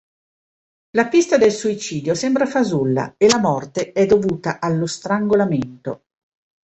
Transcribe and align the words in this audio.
La 0.97 1.09
pista 1.09 1.37
del 1.37 1.51
suicidio 1.51 2.15
sembra 2.15 2.47
fasulla 2.47 3.13
e 3.17 3.29
la 3.29 3.37
morte 3.37 3.91
è 3.91 4.07
dovuta 4.07 4.59
allo 4.59 4.87
strangolamento. 4.87 6.05